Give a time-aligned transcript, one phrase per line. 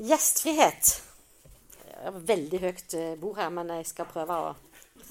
[0.00, 0.94] Gjestfrihet.
[1.90, 4.54] Jeg har veldig høyt eh, bord her, men jeg skal prøve å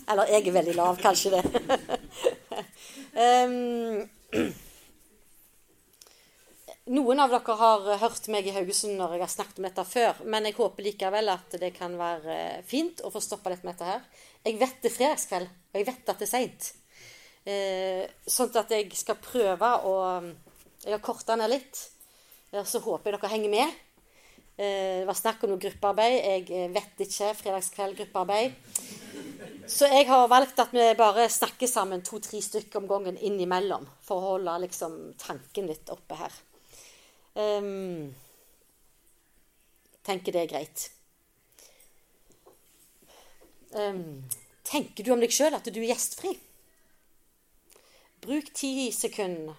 [0.09, 1.43] Eller jeg er veldig lav, kanskje det.
[3.13, 4.01] um,
[6.89, 10.21] noen av dere har hørt meg i Haugesund når jeg har snakket om dette før,
[10.25, 12.37] men jeg håper likevel at det kan være
[12.67, 14.25] fint å få stoppa litt med dette her.
[14.47, 16.71] Jeg vet det er fredagskveld, og jeg vet at det er seint.
[17.49, 19.95] Eh, sånn at jeg skal prøve å
[20.79, 21.75] Jeg har korta ned litt.
[22.65, 23.79] Så håper jeg dere henger med.
[24.59, 26.17] Eh, det var snakk om noe gruppearbeid.
[26.19, 27.29] Jeg eh, vet ikke.
[27.39, 28.57] Fredagskveld, gruppearbeid.
[29.71, 33.85] Så jeg har valgt at vi bare snakker sammen to-tre stykker om gangen innimellom.
[34.03, 36.35] For å holde liksom, tanken litt oppe her.
[37.39, 38.09] Um,
[40.03, 40.89] tenker det er greit.
[43.71, 44.25] Um,
[44.67, 46.33] tenker du om deg sjøl at du er gjestfri?
[48.25, 49.55] Bruk ti sekunder.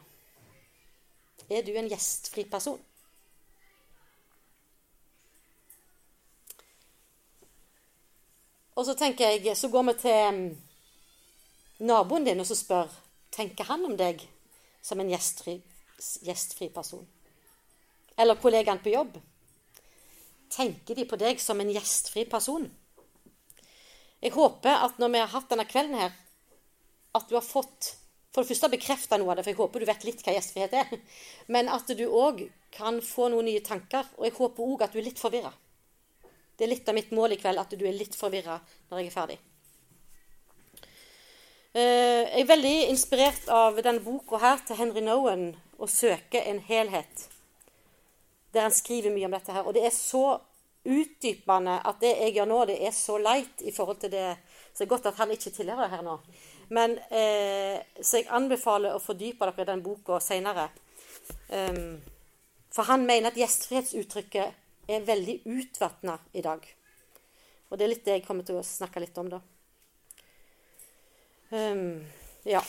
[1.49, 2.83] Er du en gjestfri person?
[8.81, 10.45] Og så tenker jeg, så går vi til mm,
[11.85, 12.89] naboen din og så spør
[13.31, 14.23] tenker han om deg
[14.81, 15.59] som en gjestfri,
[16.25, 17.05] gjestfri person.
[18.17, 19.19] Eller kollegaen på jobb.
[20.51, 22.65] Tenker de på deg som en gjestfri person?
[24.25, 26.17] Jeg håper at når vi har hatt denne kvelden her,
[27.13, 27.95] at du har fått
[28.33, 30.77] for det første bekrefta noe av det, for jeg håper du vet litt hva gjestfrihet
[30.81, 31.01] er.
[31.53, 34.09] Men at du òg kan få noen nye tanker.
[34.17, 35.51] Og jeg håper òg at du er litt forvirra.
[36.61, 38.59] Det er litt av mitt mål i kveld at du er litt forvirra
[38.91, 39.37] når jeg er ferdig.
[41.73, 46.61] Eh, jeg er veldig inspirert av denne boka her til Henry Nowen, 'Å søke en
[46.61, 47.31] helhet',
[48.53, 49.65] der han skriver mye om dette her.
[49.65, 50.37] Og det er så
[50.85, 54.37] utdypende at det jeg gjør nå, det er så leit i forhold til det
[54.73, 56.21] Så det er godt at han ikke tilhører det her nå.
[56.69, 60.69] Men, eh, så jeg anbefaler å fordype dere i den boka seinere.
[61.49, 62.03] Um, ehm,
[62.71, 64.55] for han mener at gjestfrihetsuttrykket
[64.91, 66.65] er veldig utvatna i dag.
[67.71, 69.41] Og det er litt det jeg kommer til å snakke litt om, da.
[71.51, 72.03] Um,
[72.47, 72.63] ja.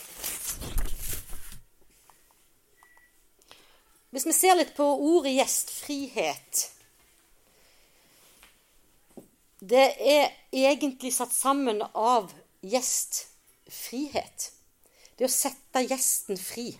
[4.11, 6.61] Hvis vi ser litt på ordet gjestfrihet
[9.61, 12.31] Det er egentlig satt sammen av
[12.65, 14.47] gjestfrihet.
[15.17, 16.71] Det å sette gjesten fri.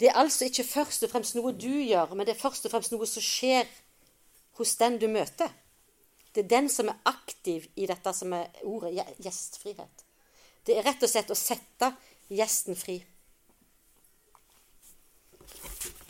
[0.00, 2.72] Det er altså ikke først og fremst noe du gjør, men det er først og
[2.74, 3.68] fremst noe som skjer
[4.58, 5.52] hos den du møter.
[6.34, 10.04] Det er den som er aktiv i dette som er ordet gjestfrihet.
[10.66, 11.92] Det er rett og slett å sette
[12.32, 12.98] gjesten fri.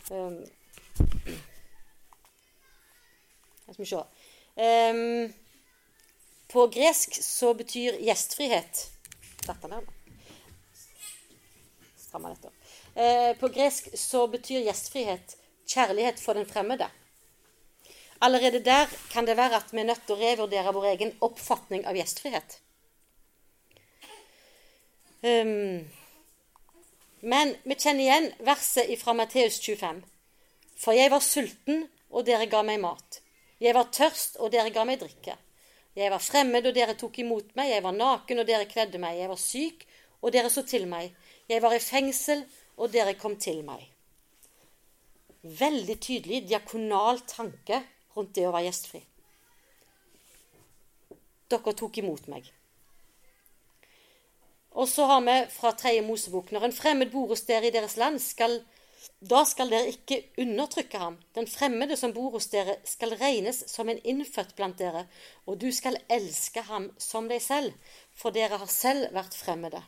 [0.09, 0.41] Um,
[3.65, 4.01] skal vi se
[4.61, 5.33] um,
[6.53, 8.83] På gresk så betyr gjestfrihet
[9.47, 9.89] Dette der,
[11.97, 12.64] Stramma dette opp.
[12.95, 15.35] Eh, på gresk så betyr gjestfrihet
[15.67, 16.87] kjærlighet for den fremmede.
[18.21, 21.83] Allerede der kan det være at vi er nødt til å revurdere vår egen oppfatning
[21.85, 22.59] av gjestfrihet.
[25.25, 25.83] Um,
[27.25, 30.03] men vi kjenner igjen verset fra Matteus 25.
[30.77, 33.19] For jeg var sulten, og dere ga meg mat.
[33.59, 35.35] Jeg var tørst, og dere ga meg drikke.
[35.95, 37.71] Jeg var fremmed, og dere tok imot meg.
[37.73, 39.17] Jeg var naken, og dere kledde meg.
[39.19, 39.87] Jeg var syk,
[40.21, 41.15] og dere så til meg.
[41.49, 42.45] Jeg var i fengsel,
[42.77, 43.83] og dere kom til meg.
[45.45, 47.81] Veldig tydelig diakonal tanke
[48.15, 49.01] rundt det å være gjestfri.
[51.51, 52.47] Dere tok imot meg.
[54.75, 57.95] Og så har vi fra tredje Mosebok når en fremmed bor hos dere i deres
[58.01, 58.57] land, skal,
[59.23, 61.19] da skal dere ikke undertrykke ham.
[61.37, 65.05] Den fremmede som bor hos dere, skal regnes som en innfødt blant dere,
[65.47, 67.77] og du skal elske ham som deg selv,
[68.17, 69.79] for dere har selv vært fremmede.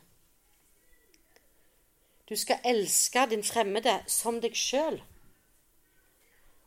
[2.29, 4.99] Du skal elske din fremmede som deg sjøl.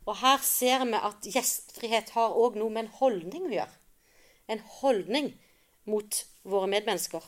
[0.08, 3.76] Og her ser vi at gjestfrihet har òg noe med en holdning å gjøre.
[4.50, 5.34] En holdning
[5.90, 7.22] mot våre medmennesker.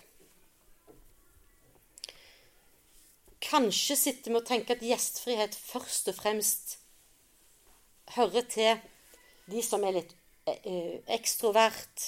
[3.43, 6.77] Kanskje sitter vi og tenker at gjestfrihet først og fremst
[8.17, 8.81] hører til
[9.51, 10.13] de som er litt
[10.49, 12.07] eh, ekstrovert,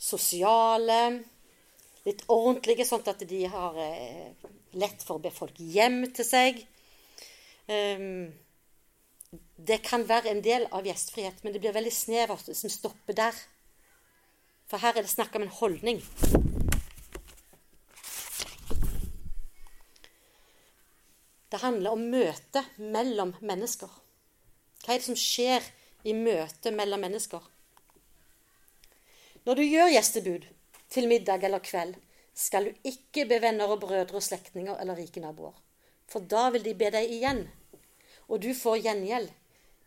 [0.00, 1.20] sosiale,
[2.06, 4.46] litt ordentlige, sånn at de har eh,
[4.80, 6.62] lett for å be folk hjem til seg.
[7.70, 8.30] Um,
[9.60, 13.36] det kan være en del av gjestfrihet, men det blir veldig snevert som stopper der.
[14.70, 16.00] For her er det snakk om en holdning.
[21.50, 23.90] Det handler om møte mellom mennesker.
[24.80, 25.66] Hva er det som skjer
[26.06, 27.42] i møtet mellom mennesker?
[29.44, 30.46] Når du gjør gjestebud
[30.90, 31.94] til middag eller kveld,
[32.34, 35.54] skal du ikke be venner og brødre og slektninger eller rike naboer.
[36.10, 37.44] For da vil de be deg igjen,
[38.28, 39.30] og du får gjengjeld.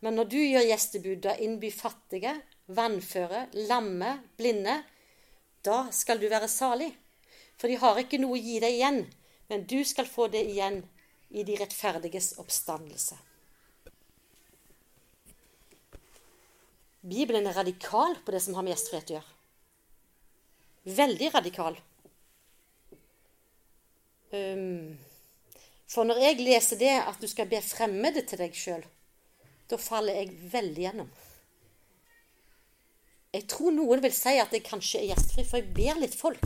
[0.04, 2.36] Men når du gjør gjestebud, da innby fattige,
[2.68, 4.82] vannføre, lamme, blinde,
[5.64, 6.92] da skal du være salig.
[7.60, 9.04] For de har ikke noe å gi deg igjen,
[9.52, 10.82] men du skal få det igjen
[11.34, 13.18] i de rettferdiges oppstandelse.
[17.04, 19.33] Bibelen er radikal på det som har med gjestfrihet å gjøre.
[20.84, 21.78] Veldig radikal.
[24.34, 24.98] Um,
[25.88, 28.84] for når jeg leser det at du skal be fremmede til deg sjøl,
[29.70, 31.12] da faller jeg veldig gjennom.
[33.34, 36.44] Jeg tror noen vil si at jeg kanskje er gjestfri, for jeg ber litt folk.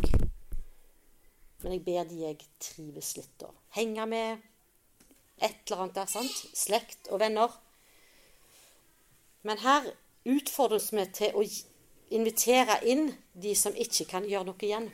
[1.63, 4.43] Men jeg ber de jeg trives litt og henge med.
[5.41, 6.37] Et eller annet der, sant?
[6.55, 7.51] Slekt og venner.
[9.47, 9.89] Men her
[10.27, 11.43] utfordres vi til å
[12.09, 14.89] invitere inn de som ikke kan gjøre noe igjen.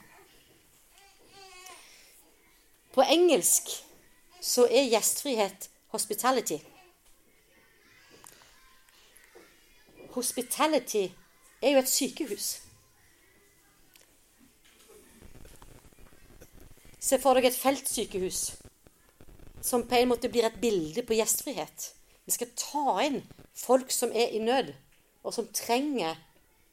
[2.94, 3.72] På engelsk
[4.44, 6.60] så er gjestfrihet hospitality.
[10.14, 11.08] Hospitality
[11.62, 12.50] er jo et sykehus.
[17.04, 18.44] Se for deg et feltsykehus
[19.64, 21.90] som på en måte blir et bilde på gjestfrihet.
[22.26, 23.22] Vi skal ta inn
[23.58, 24.74] folk som er i nød,
[25.24, 26.20] og som trenger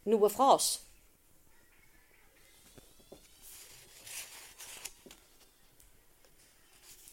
[0.09, 0.71] noe fra oss.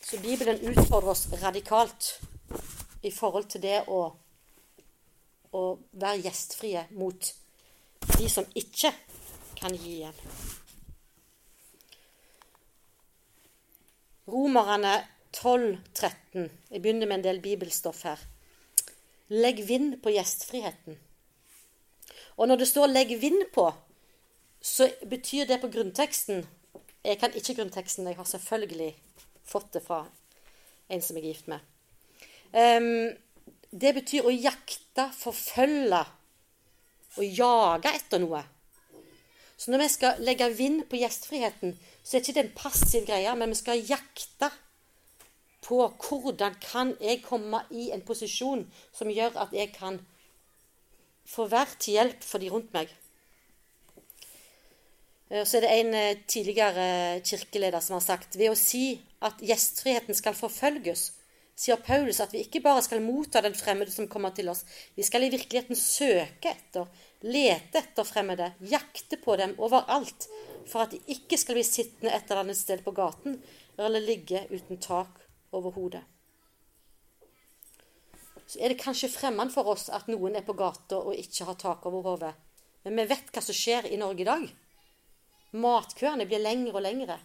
[0.08, 2.14] Så Bibelen utfordrer oss radikalt
[3.02, 4.00] i forhold til det å,
[5.52, 7.34] å være gjestfrie mot
[8.14, 8.94] de som ikke
[9.60, 10.22] kan gi igjen.
[14.32, 14.94] Romerne
[15.36, 16.48] 12, 13.
[16.72, 18.24] Jeg begynner med en del bibelstoff her.
[19.28, 20.98] Legg vind på gjestfriheten.
[22.38, 23.74] Og når det står 'legg vind på',
[24.62, 26.48] så betyr det på grunnteksten
[27.04, 28.96] Jeg kan ikke grunnteksten, jeg har selvfølgelig
[29.46, 30.06] fått det fra
[30.90, 31.60] en som jeg er gift med.
[32.54, 33.16] Um,
[33.72, 36.02] det betyr å jakte, forfølge,
[37.18, 38.44] å jage etter noe.
[39.58, 43.36] Så når vi skal legge vind på gjestfriheten, så er det ikke en passiv greie,
[43.36, 44.52] men vi skal jakte
[45.66, 50.00] på hvordan kan jeg komme i en posisjon som gjør at jeg kan
[51.28, 52.92] få være til hjelp for de rundt meg.
[55.30, 56.88] Eh, så er det en eh, tidligere
[57.26, 61.12] kirkeleder som har sagt ved å si at gjestfriheten skal forfølges,
[61.58, 64.64] sier Paulus at vi ikke bare skal motta den fremmede som kommer til oss,
[64.96, 66.86] vi skal i virkeligheten søke etter,
[67.26, 70.30] lete etter fremmede, jakte på dem overalt,
[70.70, 73.40] for at de ikke skal bli sittende et eller annet sted på gaten
[73.78, 75.24] eller ligge uten tak
[75.56, 76.04] over hodet.
[78.48, 81.58] Så er det kanskje fremmed for oss at noen er på gata og ikke har
[81.60, 82.34] tak over hodet.
[82.86, 84.46] Men vi vet hva som skjer i Norge i dag.
[85.60, 87.18] Matkøene blir lengre og lengre.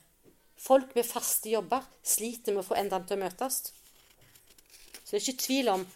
[0.58, 3.60] Folk med faste jobber sliter med å få endene til å møtes.
[5.02, 5.86] Så det er ikke tvil om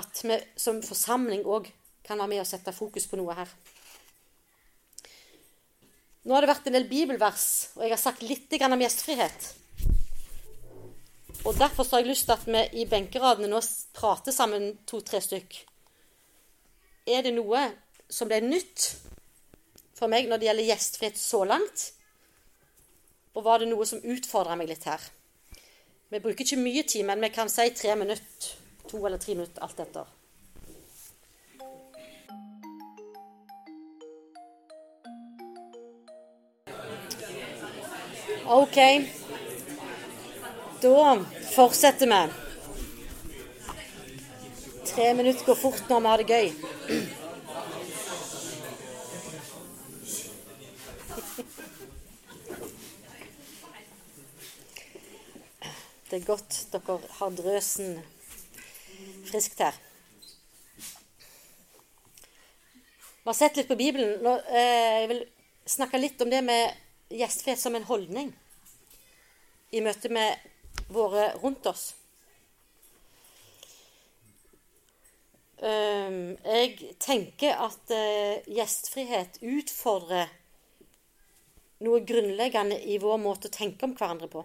[0.00, 1.68] at vi som forsamling òg
[2.06, 3.50] kan være med og sette fokus på noe her.
[6.22, 7.46] Nå har det vært en del bibelvers,
[7.76, 9.48] og jeg har sagt litt om gjestfrihet.
[11.44, 13.58] Og Derfor har jeg lyst til at vi i benkeradene nå
[13.96, 15.56] prater sammen to-tre stykk.
[17.10, 17.64] Er det noe
[18.06, 18.92] som ble nytt
[19.98, 21.88] for meg når det gjelder gjestfrihet så langt?
[23.34, 25.02] Og var det noe som utfordra meg litt her?
[26.12, 28.52] Vi bruker ikke mye tid, men vi kan si tre minutter.
[28.90, 30.06] To eller tre minutter, alt etter.
[38.46, 39.21] OK.
[40.82, 41.24] Da
[41.54, 42.32] fortsetter vi.
[44.86, 46.48] Tre minutter går fort når vi har det gøy.
[56.10, 57.94] Det er godt dere har drøsen
[59.30, 59.78] friskt her.
[63.22, 64.18] Vi har sett litt på Bibelen.
[64.26, 65.26] Nå, eh, jeg vil
[65.78, 66.74] snakke litt om det med
[67.22, 68.34] gjestfrihet som en holdning
[69.70, 70.50] i møte med
[70.92, 71.92] våre rundt oss.
[75.62, 80.32] Um, jeg tenker at uh, gjestfrihet utfordrer
[81.86, 84.42] noe grunnleggende i vår måte å tenke om hverandre på.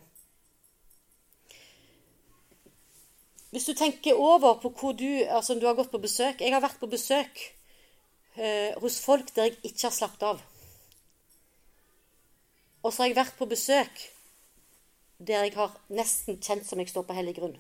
[3.50, 6.62] Hvis du tenker over på hvor du, altså du har gått på besøk Jeg har
[6.62, 7.40] vært på besøk
[8.36, 10.44] eh, hos folk der jeg ikke har slappet av.
[12.84, 14.04] Og så har jeg vært på besøk
[15.18, 17.58] der jeg har nesten kjent som jeg står på hellig grunn.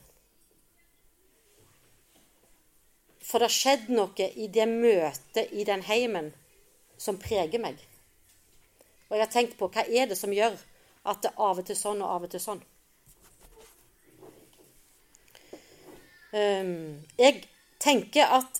[3.27, 6.31] For det har skjedd noe i det møtet i den heimen
[6.97, 7.79] som preger meg.
[9.09, 10.55] Og jeg har tenkt på hva er det som gjør
[11.07, 12.63] at det av og til sånn og av og til sånn.
[16.37, 17.47] jeg
[17.79, 18.59] tenker at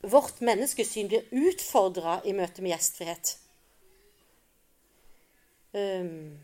[0.00, 3.34] vårt menneskesyn blir utfordra i møte med gjestfrihet.
[5.74, 6.38] Um,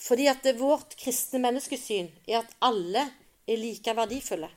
[0.00, 3.04] fordi at vårt kristne menneskesyn er at alle
[3.46, 4.48] er like verdifulle.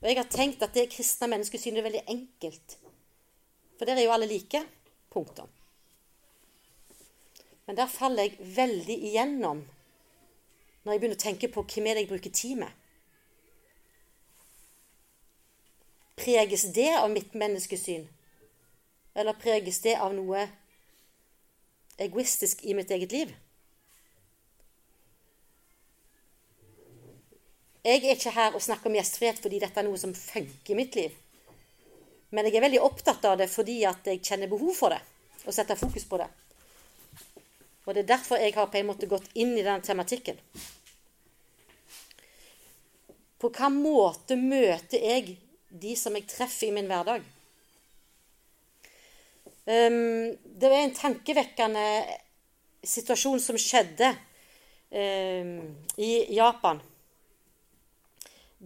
[0.00, 2.78] Og jeg har tenkt at det kristne menneskesynet er veldig enkelt.
[3.76, 4.62] For der er jo alle like.
[5.12, 5.48] Punktum.
[7.66, 9.62] Men der faller jeg veldig igjennom
[10.84, 12.82] når jeg begynner å tenke på hvem er det jeg bruker tid med.
[16.16, 18.04] Preges det av mitt menneskesyn?
[19.16, 20.44] Eller preges det av noe
[21.98, 23.34] egoistisk i mitt eget liv?
[27.86, 30.78] Jeg er ikke her og snakker om gjestfrihet fordi dette er noe som funker i
[30.78, 31.12] mitt liv.
[32.34, 34.98] Men jeg er veldig opptatt av det fordi at jeg kjenner behov for det,
[35.46, 36.26] og setter fokus på det.
[37.86, 40.40] Og det er derfor jeg har på en måte gått inn i denne tematikken.
[43.38, 45.36] På hvilken måte møter jeg
[45.70, 47.22] de som jeg treffer i min hverdag?
[49.66, 51.86] Um, det var en tankevekkende
[52.86, 54.10] situasjon som skjedde
[54.90, 55.56] um,
[56.02, 56.82] i Japan.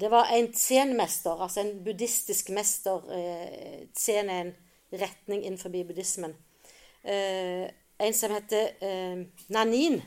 [0.00, 3.04] Det var en zen-mester, altså en buddhistisk mester.
[3.12, 4.54] Eh, zen er en
[4.92, 6.34] retning innenfor buddhismen.
[7.04, 7.68] Eh,
[8.00, 10.00] en som heter eh, Nanin.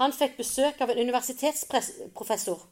[0.00, 2.66] Han fikk besøk av en universitetsprofessor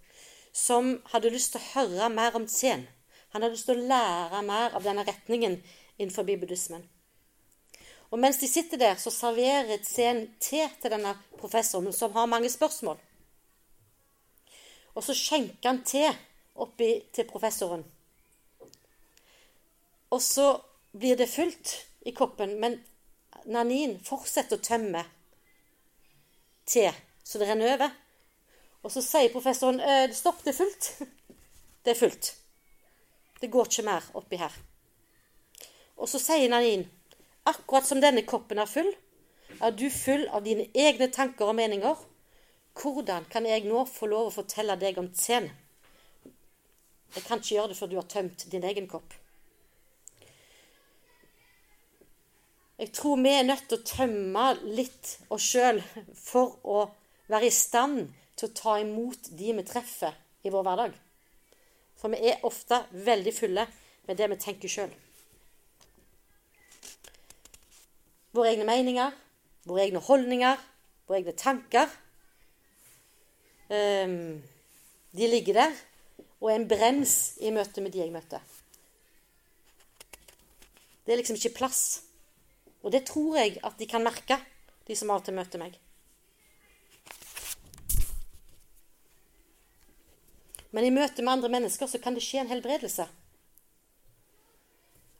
[0.52, 2.86] som hadde lyst til å høre mer om zen.
[3.30, 5.60] Han hadde lyst til å lære mer av denne retningen
[5.98, 6.88] innenfor buddhismen.
[8.10, 12.48] Og mens de sitter der, så serverer Zen te til denne professoren, som har mange
[12.50, 12.96] spørsmål.
[14.96, 16.06] Og så skjenker han te
[16.58, 17.84] oppi til professoren.
[20.10, 20.50] Og så
[20.96, 21.74] blir det fullt
[22.08, 22.80] i koppen, men
[23.48, 25.04] Nanin fortsetter å tømme
[26.68, 26.88] te
[27.28, 27.92] så det renner over.
[28.84, 30.92] Og så sier professoren «Eh, stopp, det er fullt.
[31.84, 32.26] Det er fullt.
[33.40, 34.52] Det går ikke mer oppi her.
[35.96, 36.82] Og så sier Nanin
[37.48, 38.90] akkurat som denne koppen er full,
[39.62, 42.02] er du full av dine egne tanker og meninger
[42.78, 45.48] hvordan kan jeg nå få lov å fortelle deg om Zen?
[47.14, 49.14] Jeg kan ikke gjøre det før du har tømt din egen kopp.
[52.78, 55.80] Jeg tror vi er nødt til å tømme litt oss sjøl
[56.14, 56.84] for å
[57.26, 60.14] være i stand til å ta imot de vi treffer
[60.46, 60.94] i vår hverdag.
[61.98, 63.64] For vi er ofte veldig fulle
[64.06, 64.92] med det vi tenker sjøl.
[68.36, 69.16] Våre egne meninger,
[69.66, 70.60] våre egne holdninger,
[71.08, 71.90] våre egne tanker
[73.68, 75.74] de ligger der
[76.40, 78.40] og er en brems i møte med de jeg møter.
[81.04, 82.02] Det er liksom ikke plass.
[82.84, 84.38] Og det tror jeg at de kan merke,
[84.86, 85.76] de som av og til møter meg.
[90.70, 93.08] Men i møte med andre mennesker så kan det skje en helbredelse.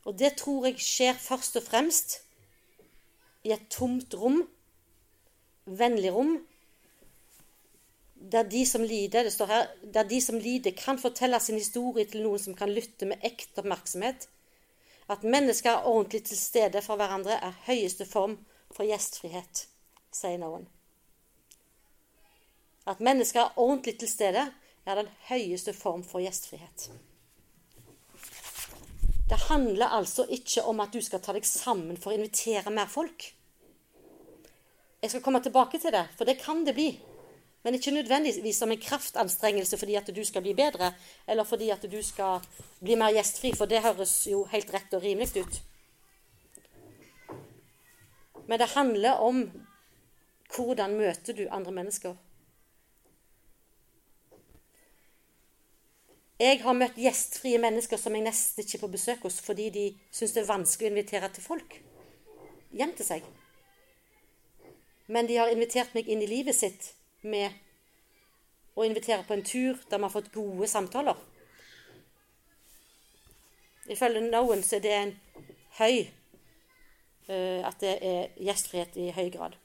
[0.06, 2.18] Og det tror jeg skjer først og fremst
[3.48, 4.42] i et tomt rom,
[5.64, 6.36] vennlig rom,
[8.18, 12.04] der de som lider, det står her, der de som lider, kan fortelle sin historie
[12.04, 14.28] til noen som kan lytte med ekte oppmerksomhet.
[15.08, 18.36] At mennesker er ordentlig til stede for hverandre, er høyeste form
[18.74, 19.64] for gjestfrihet,
[20.12, 20.66] sier noen.
[22.88, 24.48] At mennesker er ordentlig til stede,
[24.88, 26.90] er den høyeste form for gjestfrihet.
[29.28, 32.88] Det handler altså ikke om at du skal ta deg sammen for å invitere mer
[32.88, 33.26] folk.
[35.02, 36.88] Jeg skal komme tilbake til det, for det kan det bli.
[37.62, 40.92] Men ikke nødvendigvis som en kraftanstrengelse fordi at du skal bli bedre,
[41.26, 42.44] eller fordi at du skal
[42.80, 45.58] bli mer gjestfri, for det høres jo helt rett og rimelig ut.
[48.48, 49.42] Men det handler om
[50.54, 52.14] hvordan møter du andre mennesker.
[56.38, 60.36] Jeg har møtt gjestfrie mennesker som jeg nesten ikke får besøk hos fordi de syns
[60.36, 61.80] det er vanskelig å invitere til folk
[62.78, 63.26] hjem til seg.
[65.10, 67.50] Men de har invitert meg inn i livet sitt med
[68.78, 71.16] å invitere på en tur der vi har fått gode samtaler.
[73.88, 75.14] Ifølge noen så er det en
[75.78, 75.96] høy
[77.30, 79.56] uh, At det er gjestfrihet i høy grad.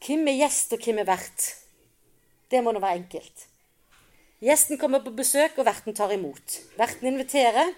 [0.00, 1.46] Hvem er gjest, og hvem er vert?
[2.50, 3.46] Det må nå være enkelt.
[4.42, 6.56] Gjesten kommer på besøk, og verten tar imot.
[6.78, 7.74] Verten inviterer,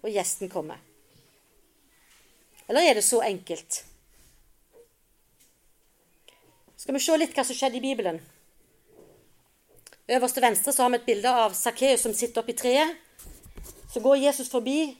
[0.00, 0.80] og gjesten kommer.
[2.68, 3.84] Eller er det så enkelt?
[6.76, 8.20] Skal vi se litt hva som skjedde i Bibelen.
[10.08, 12.98] Øverst til venstre så har vi et bilde av Sakkeus som sitter oppi treet.
[13.92, 14.96] Så går Jesus forbi,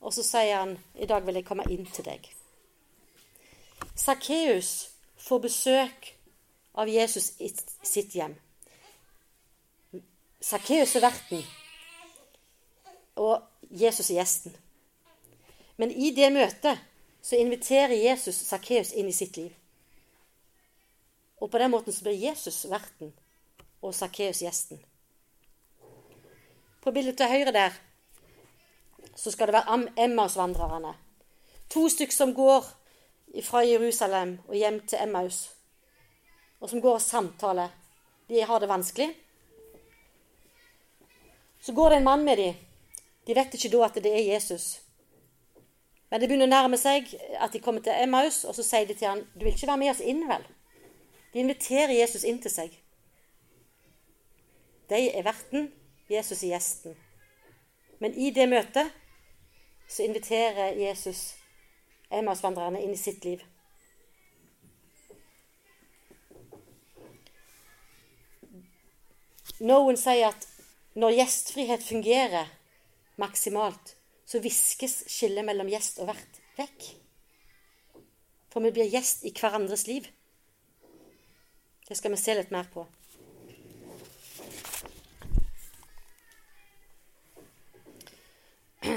[0.00, 2.30] og så sier han, 'I dag vil jeg komme inn til deg'.
[3.96, 6.14] Sakkeus får besøk
[6.74, 8.36] av Jesus i sitt hjem.
[10.40, 11.44] Sakkeus er verten,
[13.16, 14.56] og Jesus er gjesten.
[15.76, 16.80] Men i det møtet
[17.24, 19.52] så inviterer Jesus Sakkeus inn i sitt liv.
[21.40, 23.12] Og på den måten så blir Jesus verten
[23.82, 24.78] og Sakkeus gjesten.
[26.84, 27.74] På bildet til høyre der
[29.16, 30.94] så skal det være Emmaus-vandrerne.
[31.70, 32.64] To stykker som går
[33.42, 35.50] fra Jerusalem og hjem til Emmaus,
[36.60, 37.68] og som går og samtaler.
[38.28, 39.10] De har det vanskelig.
[41.60, 42.54] Så går det en mann med dem.
[43.26, 44.83] De vet ikke da at det er Jesus.
[46.14, 47.08] Men det begynner å nærme seg
[47.42, 49.80] at de kommer til Emmaus, og så sier de til han, 'Du vil ikke være
[49.82, 50.44] med oss inn, vel?'
[51.32, 52.76] De inviterer Jesus inn til seg.
[54.90, 55.72] De er verten,
[56.08, 56.94] Jesus er gjesten.
[57.98, 58.92] Men i det møtet
[59.88, 61.34] så inviterer Jesus
[62.10, 63.42] Emmausvandrerne inn i sitt liv.
[69.58, 70.46] Noen sier at
[70.94, 72.54] når gjestfrihet fungerer
[73.16, 73.96] maksimalt,
[74.34, 76.88] så viskes skillet mellom gjest og vert vekk.
[78.50, 80.08] For vi blir gjest i hverandres liv.
[81.86, 82.82] Det skal vi se litt mer på.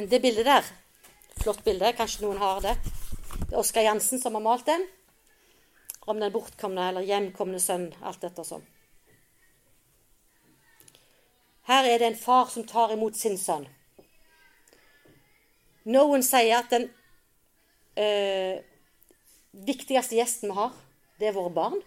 [0.10, 0.65] Det bildet der,
[1.44, 2.75] flott bilde, kanskje noen har det.
[3.38, 4.89] Det er Oskar Jansen som har malt den.
[6.10, 8.65] Om den bortkomne eller hjemkomne sønn, alt dette sånn.
[11.70, 13.67] Her er det en far som tar imot sin sønn.
[15.88, 16.89] Noen sier at den
[17.98, 18.58] øh,
[19.67, 20.74] viktigste gjesten vi har,
[21.20, 21.77] det er våre barn.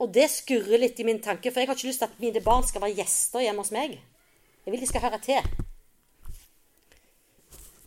[0.00, 2.40] Og det skurrer litt i min tanke, for jeg har ikke lyst til at mine
[2.44, 3.98] barn skal være gjester hjemme hos meg.
[4.64, 5.66] Jeg vil de skal høre til.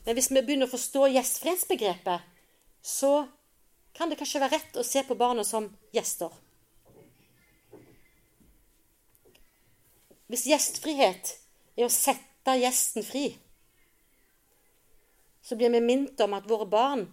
[0.03, 2.27] Men hvis vi begynner å forstå gjestfrihetsbegrepet,
[2.83, 3.13] så
[3.95, 6.33] kan det kanskje være rett å se på barna som gjester.
[10.27, 11.33] Hvis gjestfrihet
[11.77, 13.29] er å sette gjesten fri,
[15.43, 17.07] så blir vi minnet om at våre barn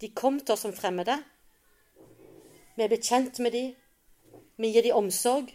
[0.00, 1.18] de kom til oss som fremmede.
[2.74, 3.74] Vi er blitt kjent med dem,
[4.56, 5.52] vi gir dem omsorg,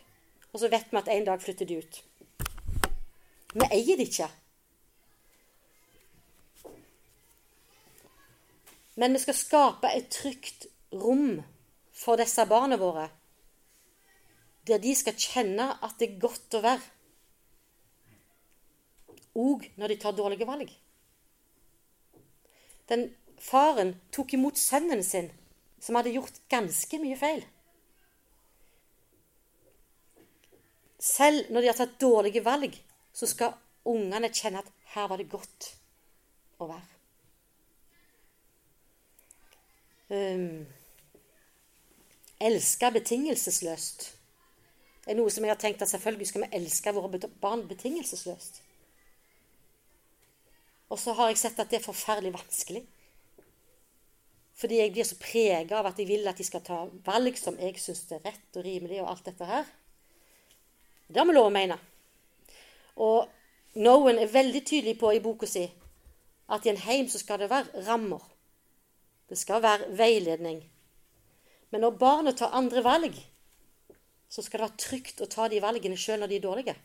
[0.54, 2.02] og så vet vi at en dag flytter de ut.
[3.54, 4.30] Vi eier det ikke.
[9.00, 11.40] Men vi skal skape et trygt rom
[11.96, 13.08] for disse barna våre,
[14.68, 16.84] der de skal kjenne at det er godt å være.
[19.40, 20.72] Òg når de tar dårlige valg.
[22.90, 25.30] Den faren tok imot sønnen sin,
[25.80, 27.44] som hadde gjort ganske mye feil.
[31.00, 32.76] Selv når de har tatt dårlige valg,
[33.16, 33.56] så skal
[33.88, 35.70] ungene kjenne at her var det godt
[36.60, 36.96] å være.
[40.10, 40.66] Um,
[42.42, 44.08] elske betingelsesløst
[45.10, 48.64] er noe som jeg har tenkt at selvfølgelig skal vi elske våre barn betingelsesløst.
[50.90, 52.84] Og så har jeg sett at det er forferdelig vanskelig.
[54.60, 57.60] Fordi jeg blir så prega av at jeg vil at de skal ta valg som
[57.62, 59.70] jeg syns er rett og rimelig, og alt dette her.
[61.08, 61.78] Det har vi lov å mene.
[63.00, 63.30] Og
[63.80, 65.68] Noen er veldig tydelig på i boka si
[66.50, 68.24] at i en heim så skal det være rammer.
[69.30, 70.64] Det skal være veiledning.
[71.70, 73.14] Men når barnet tar andre valg,
[74.30, 76.76] så skal det være trygt å ta de valgene sjøl når de er dårlige.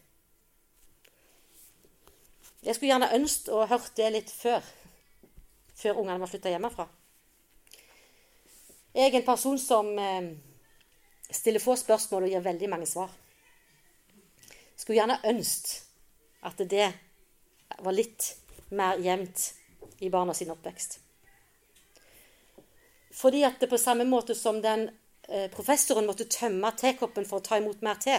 [2.64, 4.64] Jeg skulle gjerne ønsket å hørt det litt før.
[5.76, 6.86] Før ungene var flytta hjemmefra.
[8.94, 10.30] Jeg er en person som eh,
[11.28, 13.10] stiller få spørsmål og gir veldig mange svar.
[14.78, 15.82] Skulle gjerne ønsket
[16.48, 16.86] at det
[17.84, 18.30] var litt
[18.72, 19.44] mer jevnt
[20.00, 20.98] i barna sin oppvekst.
[23.14, 24.88] Fordi at det på samme måte som den
[25.28, 28.16] eh, professoren måtte tømme tekoppen for å ta imot mer te,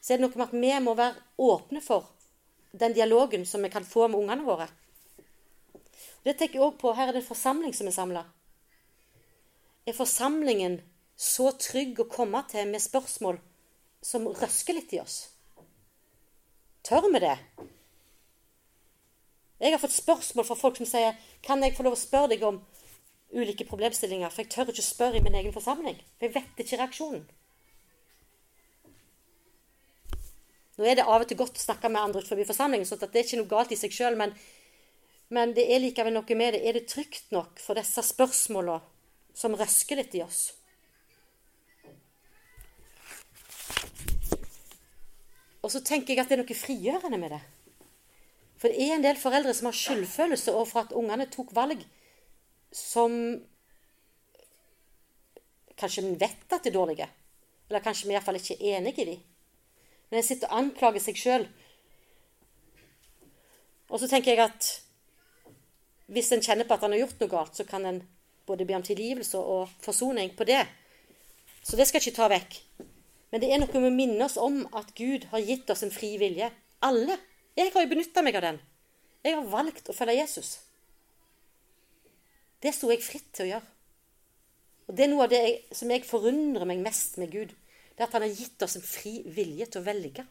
[0.00, 2.12] så er det noe med at vi må være åpne for
[2.72, 4.68] den dialogen som vi kan få med ungene våre.
[6.24, 6.92] Det tenker jeg også på.
[6.92, 8.24] Her er det en forsamling som er samla.
[9.86, 10.80] Er forsamlingen
[11.16, 13.38] så trygg å komme til med spørsmål
[14.04, 15.30] som røsker litt i oss?
[16.84, 17.36] Tør vi det?
[19.58, 22.44] Jeg har fått spørsmål fra folk som sier kan jeg få lov å spørre deg
[22.46, 22.60] om
[23.34, 25.98] ulike problemstillinger, for jeg tør ikke spørre i min egen forsamling.
[26.18, 27.24] For jeg vet ikke reaksjonen.
[30.78, 33.10] Nå er det av og til godt å snakke med andre utenfor forsamlingen, så det
[33.10, 34.30] er ikke noe galt i seg sjøl, men,
[35.34, 36.62] men, det er likevel noe med det.
[36.62, 38.78] Er det trygt nok for disse spørsmåla
[39.34, 40.52] som røsker litt i oss?
[45.66, 47.40] Og så tenker jeg at det er noe frigjørende med det.
[48.58, 51.82] For det er en del foreldre som har skyldfølelse overfor at ungene tok valg
[52.74, 53.12] som
[55.78, 57.10] kanskje vi vet at de er dårlige.
[57.68, 59.26] Eller kanskje vi iallfall ikke er enige i dem.
[60.08, 61.48] Men en sitter og anklager seg sjøl.
[63.88, 64.68] Og så tenker jeg at
[66.08, 68.00] hvis en kjenner på at han har gjort noe galt, så kan en
[68.48, 70.62] både be om tilgivelse og forsoning på det.
[71.62, 72.56] Så det skal jeg ikke ta vekk.
[73.28, 75.92] Men det er noe med å minne oss om at Gud har gitt oss en
[75.92, 76.48] fri vilje.
[76.84, 77.18] Alle.
[77.58, 78.60] Jeg har jo benytta meg av den.
[79.26, 80.54] Jeg har valgt å følge Jesus.
[82.62, 83.74] Det sto jeg fritt til å gjøre.
[84.88, 87.52] Og Det er noe av det jeg, som jeg forundrer meg mest med Gud.
[87.98, 90.22] Det er at han har gitt oss en fri vilje til å velge.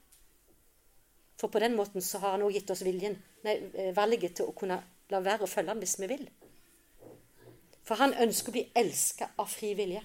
[1.36, 4.48] For på den måten så har han også gitt oss viljen, nei, eh, valget til
[4.48, 4.78] å kunne
[5.12, 6.24] la være å følge ham hvis vi vil.
[7.84, 10.00] For han ønsker å bli elska av fri vilje.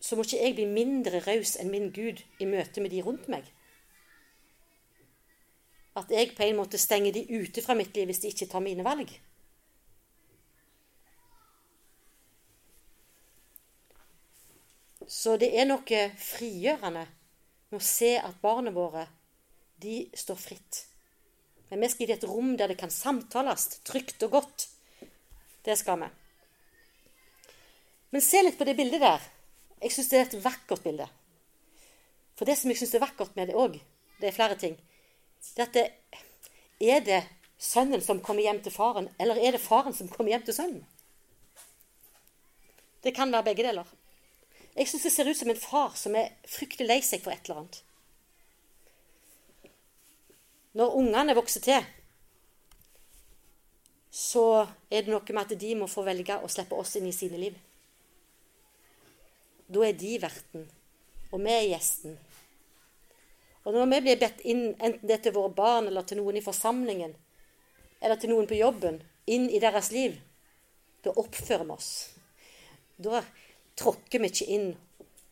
[0.00, 3.28] Så må ikke jeg bli mindre raus enn min Gud i møte med de rundt
[3.28, 3.44] meg.
[6.00, 8.64] At jeg på en måte stenger de ute fra mitt liv hvis de ikke tar
[8.64, 9.12] mine valg.
[15.08, 17.04] Så det er noe frigjørende
[17.70, 19.06] med å se at barna våre,
[19.82, 20.84] de står fritt.
[21.68, 24.68] Men vi skal gi dem et rom der det kan samtales trygt og godt.
[25.64, 26.08] Det skal vi.
[28.14, 29.22] Men se litt på det bildet der.
[29.82, 31.08] Jeg syns det er et vakkert bilde.
[32.38, 33.80] For det som jeg syns er vakkert med det òg,
[34.20, 34.76] det er flere ting.
[35.56, 35.84] Det at det,
[36.80, 37.20] er det
[37.60, 40.86] sønnen som kommer hjem til faren, eller er det faren som kommer hjem til sønnen?
[43.04, 43.90] Det kan være begge deler.
[44.74, 47.46] Jeg syns det ser ut som en far som er fryktelig lei seg for et
[47.46, 47.82] eller annet.
[50.74, 51.84] Når ungene vokser til,
[54.10, 57.14] så er det noe med at de må få velge å slippe oss inn i
[57.14, 57.54] sine liv.
[59.70, 60.66] Da er de verten,
[61.30, 62.18] og vi er gjesten.
[63.64, 66.36] Og når vi blir bedt inn, enten det er til våre barn eller til noen
[66.38, 67.14] i forsamlingen,
[68.02, 68.98] eller til noen på jobben,
[69.30, 70.18] inn i deres liv,
[71.06, 71.92] da oppfører vi oss.
[72.98, 73.22] Da
[73.78, 74.70] tråkker vi ikke inn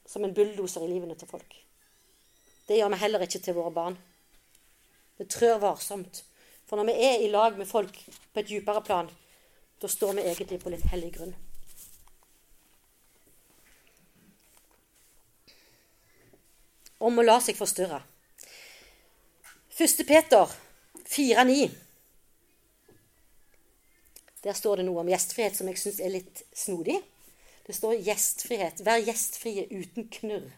[0.08, 1.54] som en bulldoser i livene til folk.
[2.66, 3.96] Det gjør vi heller ikke til våre barn.
[5.18, 6.24] Vi trør varsomt.
[6.66, 7.98] For når vi er i lag med folk
[8.32, 9.10] på et dypere plan,
[9.82, 11.34] da står vi egentlig på litt hellig grunn.
[17.02, 17.98] Om å la seg forstyrre.
[19.74, 20.04] 1.
[20.06, 20.52] Peter
[21.10, 21.70] 4,9.
[24.42, 26.98] Der står det noe om gjestfrihet som jeg syns er litt snodig.
[27.66, 28.84] Det står 'gjestfrihet'.
[28.84, 30.50] Vær gjestfrie uten knurr.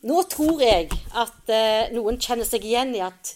[0.00, 3.34] Nå tror jeg at eh, noen kjenner seg igjen i at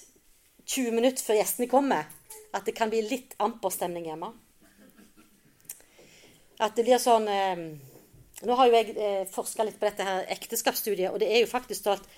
[0.65, 2.09] 20 minutter før gjestene kommer,
[2.57, 4.31] at det kan bli litt amperstemning hjemme.
[6.65, 7.65] At det blir sånn eh,
[8.45, 11.49] Nå har jo jeg eh, forska litt på dette her ekteskapsstudiet, og det er jo
[11.49, 12.09] faktisk stolt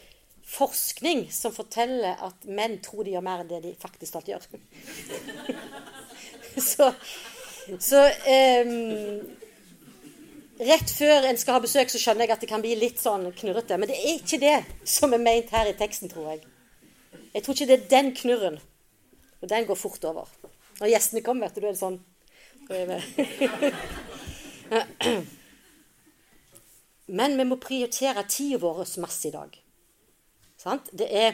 [0.47, 4.47] forskning som forteller at menn tror de gjør mer enn det de faktisk stolt gjør.
[6.71, 6.89] Så
[7.83, 9.37] så um,
[10.57, 13.27] Rett før en skal ha besøk, så skjønner jeg at det kan bli litt sånn
[13.37, 13.77] knurrete.
[13.77, 16.41] Men det er ikke det som er meint her i teksten, tror jeg.
[17.35, 18.57] Jeg tror ikke det er den knurren.
[19.43, 20.25] Og den går fort over.
[20.81, 22.01] Når gjestene kommer, vet du, da er det sånn
[27.21, 29.51] Men vi må prioritere tida vår masse i dag.
[30.59, 30.89] Sant?
[30.97, 31.33] Det er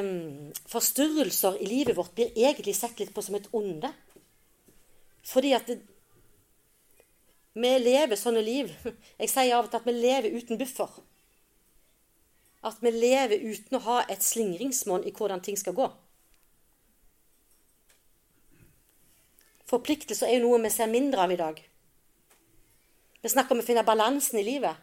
[0.00, 3.90] um, Forstyrrelser i livet vårt blir egentlig sett litt på som et onde.
[5.26, 5.80] Fordi at det,
[7.56, 8.72] vi lever sånne liv.
[9.20, 10.98] Jeg sier av og til at vi lever uten buffer.
[12.66, 15.86] At vi lever uten å ha et slingringsmonn i hvordan ting skal gå.
[19.66, 21.56] Forpliktelser er jo noe vi ser mindre av i dag.
[23.22, 24.76] Vi snakker om å finne balansen i livet,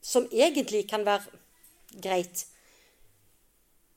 [0.00, 1.42] som egentlig kan være
[2.00, 2.46] greit.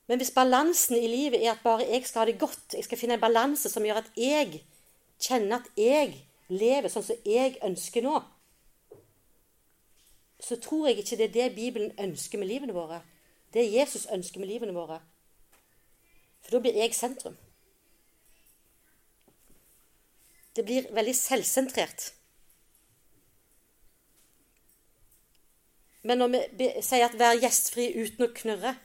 [0.09, 2.99] Men hvis balansen i livet er at bare jeg skal ha det godt, jeg skal
[2.99, 4.59] finne en balanse som gjør at jeg
[5.19, 6.15] kjenne at jeg
[6.49, 8.19] lever sånn som jeg ønsker nå,
[10.39, 13.01] så tror jeg ikke det er det Bibelen ønsker med livene våre.
[13.53, 15.01] Det Jesus ønsker med livene våre.
[16.41, 17.35] For da blir jeg sentrum.
[20.55, 22.13] Det blir veldig selvsentrert.
[26.03, 26.27] Men når
[26.57, 28.77] vi sier at 'vær gjestfri uten å knurre',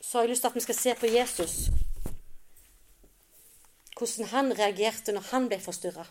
[0.00, 1.70] så har jeg lyst til at vi skal se på Jesus
[4.00, 6.06] hvordan han reagerte når han ble forstyrra.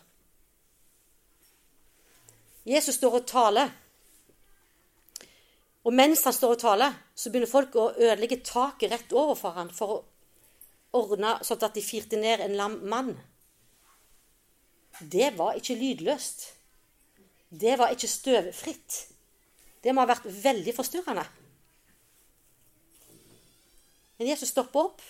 [2.68, 3.72] Jesus står og taler.
[5.84, 9.72] Og mens han står og taler, så begynner folk å ødelegge taket rett overfor han
[9.74, 10.00] for å
[11.00, 13.14] ordne sånn at de firte ned en lam mann.
[15.00, 16.50] Det var ikke lydløst.
[17.50, 18.98] Det var ikke støvfritt.
[19.80, 21.24] Det må ha vært veldig forstyrrende.
[24.20, 25.00] Men Jesus stopper opp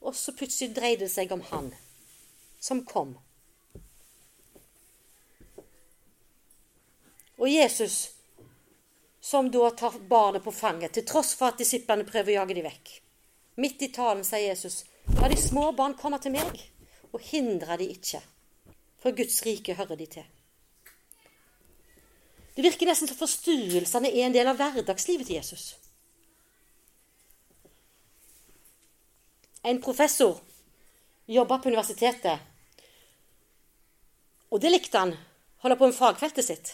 [0.00, 1.72] Og så plutselig dreide det seg om han
[2.60, 3.16] som kom.
[7.38, 8.10] Og Jesus,
[9.20, 12.66] som da tar barnet på fanget, til tross for at disiplene prøver å jage dem
[12.66, 12.94] vekk.
[13.62, 14.82] Midt i talen sier Jesus,
[15.20, 16.58] la de små barn komme til meg,
[17.14, 18.20] og hindre de ikke,
[19.02, 20.26] for Guds rike hører de til.
[22.58, 25.76] Det virker nesten som forstyrrelsene er en del av hverdagslivet til Jesus.
[29.62, 30.38] En professor
[31.26, 32.38] jobba på universitetet,
[34.48, 35.16] og det likte han.
[35.58, 36.68] Holde på med fagfeltet sitt.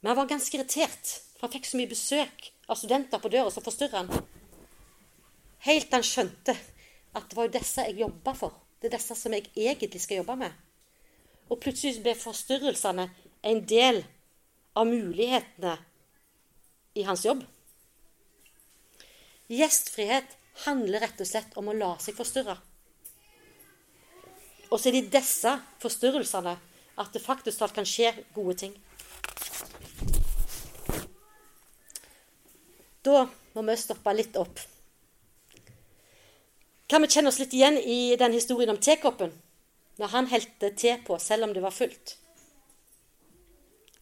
[0.00, 3.50] Men han var ganske irritert, for han fikk så mye besøk av studenter på døra
[3.52, 4.24] som forstyrra han.
[5.66, 6.54] Helt til han skjønte
[7.16, 8.54] at det var jo disse jeg jobba for.
[8.80, 10.54] Det er disse som jeg egentlig skal jobbe med.
[11.50, 13.08] Og plutselig ble forstyrrelsene
[13.50, 14.02] en del
[14.76, 15.76] av mulighetene
[16.96, 17.42] i hans jobb.
[19.52, 22.56] Gjestfrihet handler rett og slett om å la seg forstyrre.
[24.70, 26.56] Og så er det i disse forstyrrelsene
[26.96, 28.74] at det faktisk kan skje gode ting.
[33.06, 34.58] Da må vi stoppe litt opp.
[36.90, 39.32] Kan vi kjenne oss litt igjen i den historien om tekoppen?
[39.96, 42.16] Når han helte te på selv om det var fullt.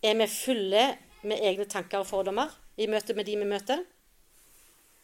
[0.05, 0.87] Er vi fulle
[1.25, 3.85] med egne tanker og fordommer i møte med de vi møter?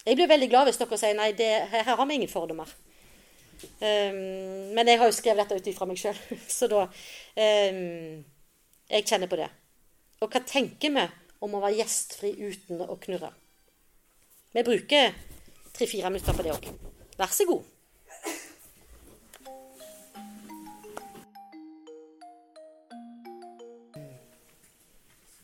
[0.07, 2.71] Jeg blir veldig glad hvis dere sier nei, det, her har vi ingen fordommer.
[3.61, 6.17] Um, men jeg har jo skrevet dette ut ifra meg sjøl,
[6.49, 8.23] så da um,
[8.89, 9.51] Jeg kjenner på det.
[10.25, 11.05] Og hva tenker vi
[11.45, 13.35] om å være gjestfri uten å knurre?
[14.57, 15.13] Vi bruker
[15.77, 16.71] tre-fire minutter på det òg.
[17.21, 17.69] Vær så god.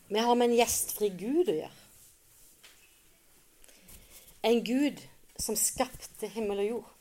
[0.07, 1.76] Vi har med en gjestfri Gud å gjøre.
[4.47, 5.01] En Gud
[5.39, 6.91] som skapte himmel og jord.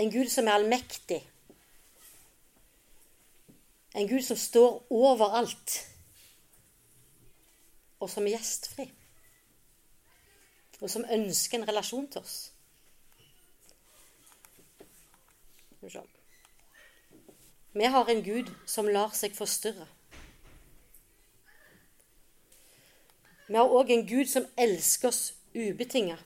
[0.00, 1.18] En Gud som er allmektig.
[3.94, 5.74] En Gud som står overalt,
[8.00, 8.86] og som er gjestfri.
[10.80, 12.38] Og som ønsker en relasjon til oss.
[17.72, 19.84] Vi har en Gud som lar seg forstyrre.
[23.50, 25.22] Vi har òg en Gud som elsker oss
[25.54, 26.18] ubetinga.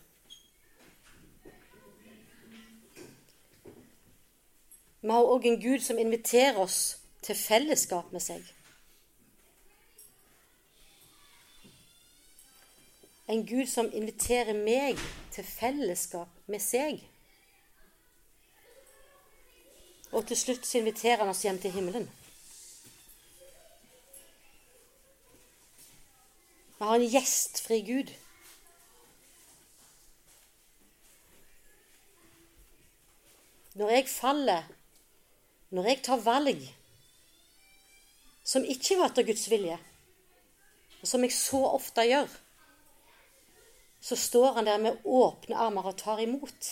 [5.04, 8.44] Vi har òg en Gud som inviterer oss til fellesskap med seg.
[13.28, 15.00] En Gud som inviterer meg
[15.32, 17.04] til fellesskap med seg.
[20.12, 22.10] Og til slutt så inviterer han oss hjem til himmelen.
[26.78, 28.12] Vi har en gjestfri Gud.
[33.74, 34.70] Når jeg faller
[35.74, 36.60] når jeg tar valg
[38.46, 39.78] som ikke var etter Guds vilje,
[41.00, 42.28] og som jeg så ofte gjør,
[44.04, 46.68] så står han der med åpne armer og tar imot.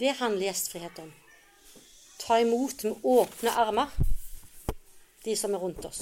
[0.00, 1.12] Det handler gjestfrihet om.
[2.18, 3.92] Ta imot med åpne armer
[5.24, 6.00] de som er rundt oss.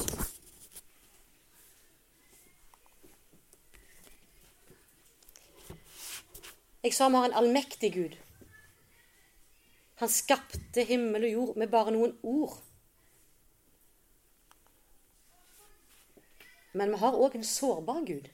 [6.83, 8.17] Jeg sa vi har en allmektig Gud.
[9.99, 12.55] Han skapte himmel og jord med bare noen ord.
[16.79, 18.29] Men vi har òg en sårbar Gud.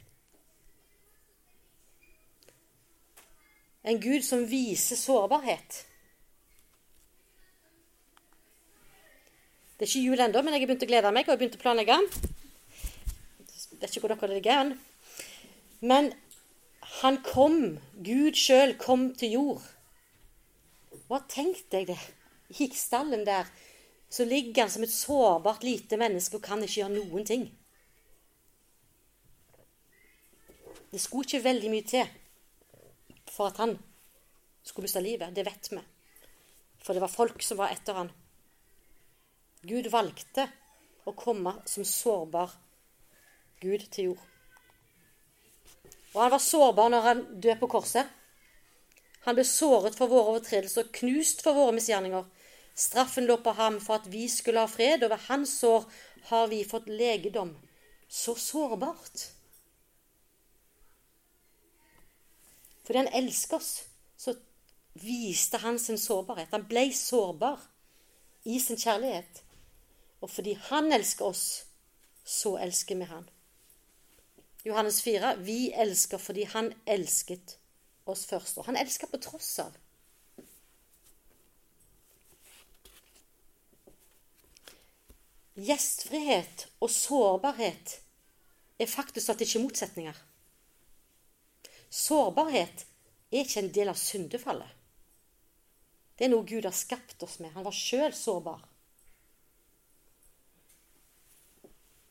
[3.84, 5.80] En Gud som viser sårbarhet.
[9.74, 11.40] Det er ikke jul ennå, men jeg har begynt å glede meg og jeg har
[11.40, 11.96] begynt å planlegge.
[13.54, 14.76] Jeg vet ikke hvor dere ligger hen.
[15.80, 16.12] Men
[17.02, 19.70] han kom, Gud sjøl kom til jord
[21.08, 22.00] hva tenkte jeg det?
[22.60, 23.48] I stallen der
[24.10, 27.44] så ligger han som et sårbart lite menneske og kan ikke gjøre noen ting.
[30.92, 32.12] Det skulle ikke veldig mye til
[33.34, 33.74] for at han
[34.62, 35.34] skulle miste livet.
[35.34, 35.80] Det vet vi.
[36.84, 38.12] For det var folk som var etter han.
[39.64, 40.46] Gud valgte
[41.08, 42.52] å komme som sårbar
[43.60, 44.33] Gud til jord.
[46.14, 48.10] Og han var sårbar når han døde på korset.
[49.24, 52.26] Han ble såret for våre overtredelser, knust for våre misgjerninger.
[52.74, 55.86] Straffen lå på ham for at vi skulle ha fred, og ved hans sår
[56.30, 57.54] har vi fått legedom.
[58.08, 59.28] Så sårbart.
[62.84, 63.72] Fordi han elsker oss,
[64.16, 64.36] så
[65.00, 66.52] viste han sin sårbarhet.
[66.52, 67.62] Han ble sårbar
[68.44, 69.40] i sin kjærlighet.
[70.20, 71.64] Og fordi han elsker oss,
[72.24, 73.24] så elsker vi han.
[74.64, 77.58] Johannes 4.: Vi elsker fordi han elsket
[78.08, 79.74] oss først, og han elsker på tross av.
[85.54, 87.98] Gjestfrihet og sårbarhet
[88.80, 90.22] er faktisk at det ikke er motsetninger.
[91.94, 92.86] Sårbarhet
[93.30, 94.70] er ikke en del av syndefallet.
[96.18, 97.52] Det er noe Gud har skapt oss med.
[97.54, 98.62] Han var sjøl sårbar.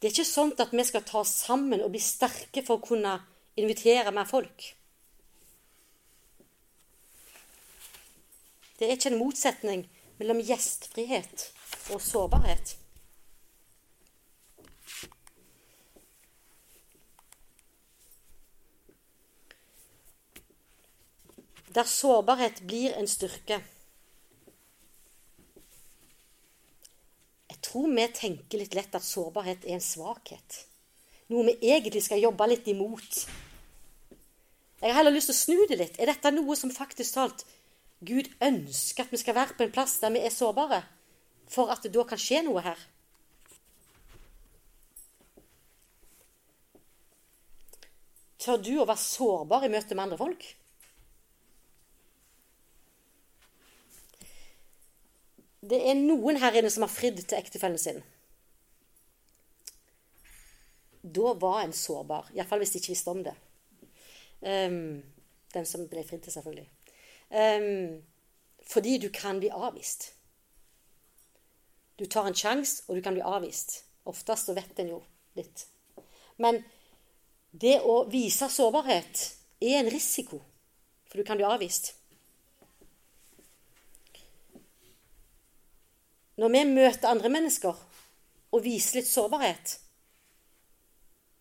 [0.03, 2.83] Det er ikke sånn at vi skal ta oss sammen og bli sterke for å
[2.83, 3.13] kunne
[3.55, 4.65] invitere mer folk.
[8.75, 9.85] Det er ikke en motsetning
[10.19, 11.45] mellom gjestfrihet
[11.95, 12.73] og sårbarhet.
[21.79, 23.61] Der sårbarhet blir en styrke.
[27.47, 30.59] Jeg tror vi tenker litt lett at sårbarhet er en svakhet.
[31.33, 33.23] Noe vi egentlig skal jobbe litt imot.
[34.83, 35.97] Jeg har heller lyst til å snu det litt.
[35.97, 37.45] Er dette noe som faktisk talt
[38.03, 40.83] Gud ønsker at vi skal være på en plass der vi er sårbare,
[41.49, 42.77] for at det da kan skje noe her?
[48.43, 50.45] Tør du å være sårbar i møte med andre folk?
[55.63, 58.01] Det er noen her inne som har fridd til ektefellen sin.
[61.03, 62.31] Da var en sårbar.
[62.35, 63.35] Iallfall hvis de ikke visste om det.
[64.43, 65.03] Um,
[65.53, 66.67] den som ble fridd til, selvfølgelig.
[67.31, 68.03] Um,
[68.67, 70.11] fordi du kan bli avvist.
[71.99, 73.83] Du tar en sjanse, og du kan bli avvist.
[74.09, 75.01] Oftest så vet en jo
[75.39, 75.67] litt.
[76.43, 76.59] Men
[77.51, 79.27] det å vise sårbarhet
[79.63, 80.41] er en risiko,
[81.07, 81.93] for du kan bli avvist.
[86.37, 87.81] Når vi møter andre mennesker
[88.53, 89.75] og viser litt sårbarhet,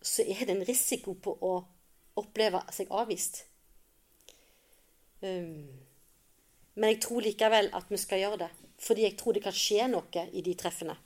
[0.03, 1.53] så er det en risiko på å
[2.19, 3.43] oppleve seg avvist.
[5.23, 5.71] Um,
[6.75, 8.51] men jeg tror likevel at vi skal gjøre det,
[8.81, 10.97] fordi jeg tror det kan skje noe i de treffene.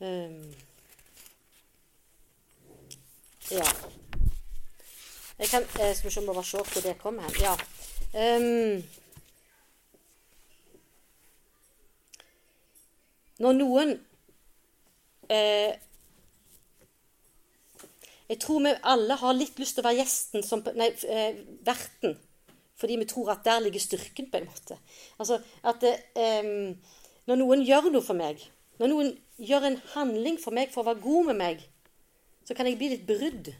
[0.00, 0.50] Um,
[3.50, 3.68] ja.
[5.38, 7.34] Jeg kan, eh, skal vi se om vi bare hvor det kommer hen.
[7.40, 7.56] Ja.
[8.16, 8.84] Um,
[13.38, 13.90] når noen
[15.28, 15.74] eh,
[18.28, 22.16] Jeg tror vi alle har litt lyst til å være gjesten som Nei, eh, verten.
[22.76, 24.78] Fordi vi tror at der ligger styrken, på en måte.
[25.18, 26.48] Altså at eh,
[27.26, 28.40] Når noen gjør noe for meg,
[28.80, 31.62] når noen gjør en handling for meg for å være god med meg,
[32.46, 33.52] så kan jeg bli litt brydd.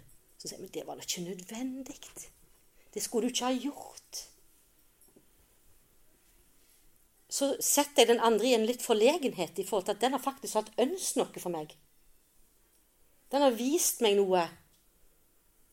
[0.47, 1.99] Så sier men det var da ikke nødvendig.
[2.95, 4.21] Det skulle du ikke ha gjort.
[7.29, 10.23] Så setter jeg den andre i en litt forlegenhet i forhold til at den har
[10.23, 11.75] faktisk hatt ønsk noe for meg.
[13.35, 14.47] Den har vist meg noe.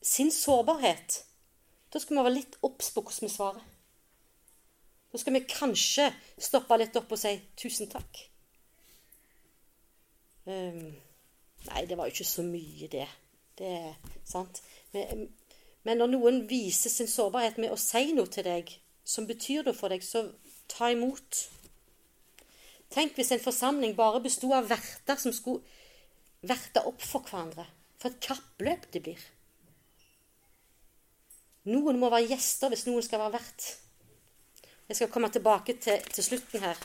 [0.02, 1.22] Sin sårbarhet.
[1.94, 3.64] Da skal vi være litt obs på hvordan vi svarer.
[5.14, 6.10] Da skal vi kanskje
[6.42, 8.24] stoppe litt opp og si 'tusen takk'.
[10.50, 10.96] Um,
[11.70, 13.08] nei, det var jo ikke så mye, det.
[13.60, 14.62] Det er sant.
[14.94, 15.28] Men,
[15.84, 18.72] men når noen viser sin sårbarhet med å si noe til deg
[19.04, 20.26] som betyr noe for deg, så
[20.72, 21.44] ta imot.
[22.94, 25.64] Tenk hvis en forsamling bare besto av verter som skulle
[26.48, 27.66] verte opp for hverandre.
[28.00, 29.24] For et kappløp det blir.
[31.72, 33.68] Noen må være gjester hvis noen skal være vert.
[34.90, 36.80] Jeg skal komme tilbake til, til slutten her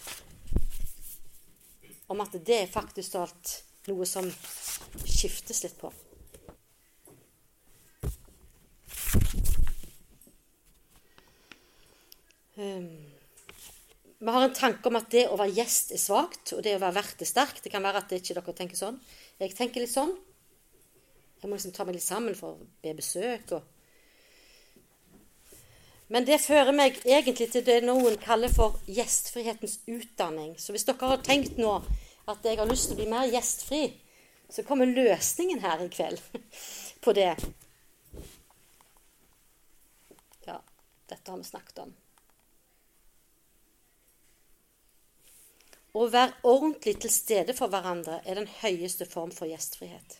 [2.08, 3.50] om at det er faktisk alt
[3.90, 4.28] noe som
[5.04, 5.90] skiftes litt på.
[12.58, 12.88] Um,
[14.18, 16.80] vi har en tanke om at det å være gjest er svakt, og det å
[16.82, 17.62] være vert er sterkt.
[17.62, 18.98] Det kan være at ikke dere tenker sånn.
[19.38, 20.10] Jeg tenker litt sånn.
[21.38, 23.52] Jeg må liksom ta meg litt sammen for å be besøk.
[23.54, 23.62] Og...
[26.10, 30.56] Men det fører meg egentlig til det noen kaller for gjestfrihetens utdanning.
[30.58, 31.76] Så hvis dere har tenkt nå
[32.28, 33.84] at jeg har lyst til å bli mer gjestfri,
[34.50, 36.18] så kommer løsningen her i kveld
[37.04, 37.36] på det.
[40.48, 40.58] Ja,
[41.08, 41.96] dette har vi snakket om.
[45.98, 50.18] Å være ordentlig til stede for hverandre er den høyeste form for gjestfrihet.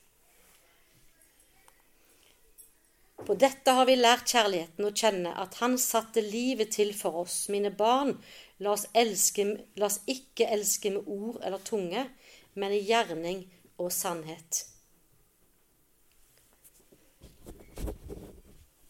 [3.27, 7.49] På dette har vi lært kjærligheten å kjenne, at Han satte livet til for oss.
[7.53, 8.15] Mine barn,
[8.63, 9.45] la oss, elske,
[9.77, 12.07] la oss ikke elske med ord eller tunge,
[12.55, 13.45] men i gjerning
[13.77, 14.65] og sannhet.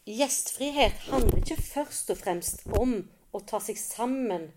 [0.09, 2.95] Gjestfrihet handler ikke først og fremst om
[3.29, 4.47] å ta seg sammen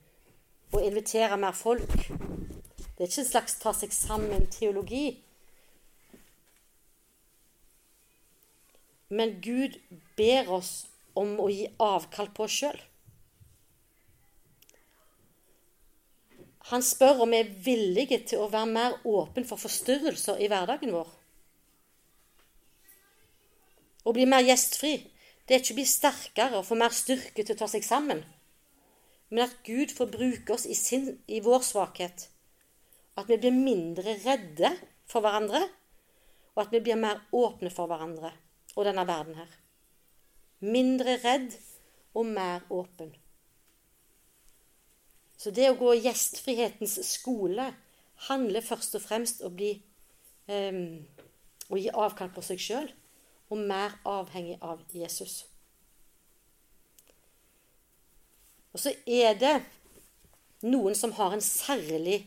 [0.72, 1.92] og invitere mer folk.
[1.92, 5.18] Det er ikke en slags ta seg sammen-teologi.
[9.12, 9.76] Men Gud
[10.16, 10.72] ber oss
[11.20, 12.80] om å gi avkall på oss sjøl.
[16.72, 20.96] Han spør om vi er villige til å være mer åpen for forstyrrelser i hverdagen
[20.96, 21.10] vår.
[24.08, 24.96] Å bli mer gjestfri
[25.52, 28.22] det er ikke å bli sterkere og få mer styrke til å ta seg sammen,
[29.28, 32.22] men at Gud får bruke oss i, sin, i vår svakhet.
[33.20, 34.70] At vi blir mindre redde
[35.04, 35.60] for hverandre,
[36.54, 38.30] og at vi blir mer åpne for hverandre
[38.78, 39.52] og denne verden her.
[40.64, 41.52] Mindre redd
[42.16, 43.12] og mer åpen.
[45.36, 47.68] Så det å gå gjestfrihetens skole
[48.30, 49.70] handler først og fremst om å
[50.48, 50.82] um,
[51.68, 52.92] å gi avkall på seg sjøl
[53.52, 55.42] og mer avhengig av Jesus.
[58.72, 59.56] Og så er det
[60.64, 62.22] noen som har en særlig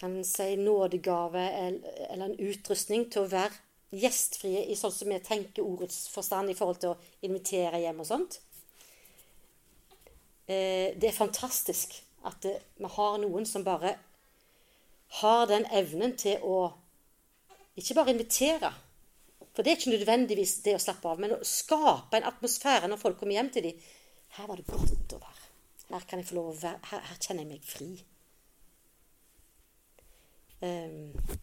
[0.00, 5.66] kan si nådegave eller en utrustning til å være gjestfrie i sånn som vi tenker
[5.66, 8.38] ordets forstand i forhold til å invitere hjem og sånt.
[10.46, 13.96] Eh, det er fantastisk at vi har noen som bare
[15.20, 16.70] har den evnen til å
[17.76, 18.72] ikke bare invitere,
[19.54, 23.00] for det er ikke nødvendigvis det å slappe av, men å skape en atmosfære når
[23.02, 23.80] folk kommer hjem til dem.
[24.36, 25.48] Her var det godt å være.
[25.90, 26.80] Her kan jeg få lov å være.
[26.92, 27.90] Her, her kjenner jeg meg fri.
[30.60, 31.40] Um,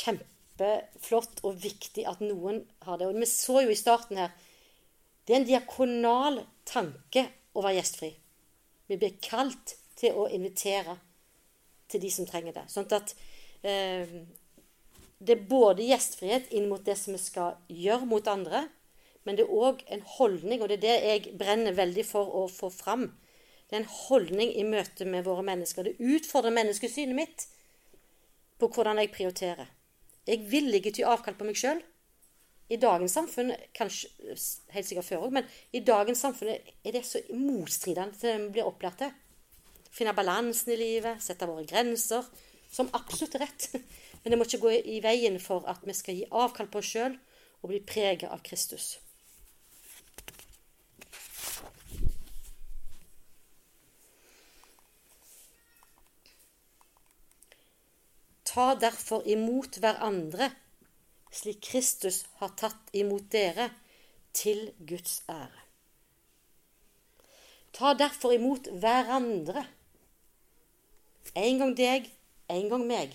[0.00, 3.06] kjempeflott og viktig at noen har det.
[3.06, 4.34] Og vi så jo i starten her
[5.24, 7.22] Det er en diakonal tanke
[7.56, 8.10] å være gjestfri.
[8.90, 10.98] Vi blir kalt til å invitere
[11.88, 12.64] til de som trenger det.
[12.68, 13.14] Sånn at
[13.64, 14.10] eh,
[15.24, 18.66] det er både gjestfrihet inn mot det som vi skal gjøre mot andre,
[19.24, 22.44] men det er òg en holdning, og det er det jeg brenner veldig for å
[22.52, 23.06] få fram.
[23.70, 25.88] Det er en holdning i møte med våre mennesker.
[25.88, 27.46] Det utfordrer menneskesynet mitt
[28.60, 29.70] på hvordan jeg prioriterer.
[30.28, 31.80] Jeg vil ikke gi avkall på meg sjøl
[32.72, 34.08] i dagens samfunn, kanskje
[34.72, 38.52] helt sikkert før òg, men i dagens samfunn er det så motstridende til det vi
[38.56, 39.12] blir opplært til.
[39.94, 42.24] Finne balansen i livet, sette våre grenser,
[42.72, 43.68] som absolutt rett.
[44.24, 46.92] Men det må ikke gå i veien for at vi skal gi avkall på oss
[46.96, 47.16] sjøl
[47.62, 48.96] og bli preget av Kristus.
[58.48, 60.52] Ta derfor imot hverandre
[61.34, 63.70] slik Kristus har tatt imot dere,
[64.34, 65.60] til Guds ære.
[67.74, 69.62] Ta derfor imot hverandre.
[71.38, 72.08] En gang deg,
[72.50, 73.14] en gang meg.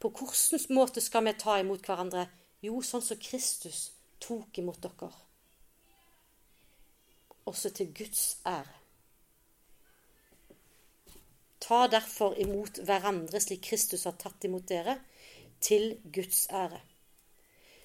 [0.00, 2.26] På hvilken måte skal vi ta imot hverandre?
[2.64, 3.90] Jo, sånn som Kristus
[4.20, 5.10] tok imot dere.
[7.48, 8.76] Også til Guds ære.
[11.60, 14.96] Ta derfor imot hverandre slik Kristus har tatt imot dere,
[15.60, 16.80] til Guds ære.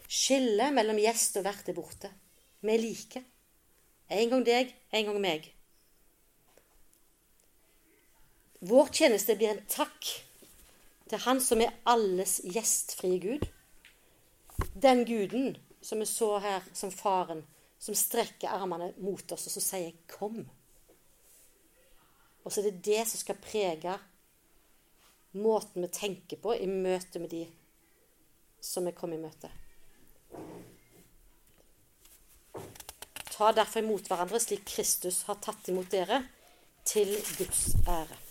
[0.08, 2.12] Skillet mellom gjest og vert er borte.
[2.64, 3.24] Vi er like.
[4.16, 5.50] En gang deg, en gang meg.
[8.66, 10.08] Vår tjeneste blir en takk
[11.10, 13.46] til Han som er alles gjestfrie Gud.
[14.74, 17.44] Den guden som vi så her som faren,
[17.80, 20.48] som strekker armene mot oss, og så sier 'kom'.
[22.44, 24.00] Og så er det det som skal prege
[25.32, 27.48] måten vi tenker på i møte med de
[28.62, 29.52] som vi kommer i møte.
[33.36, 36.24] Ta derfor imot hverandre slik Kristus har tatt imot dere,
[36.86, 38.25] til Guds ære.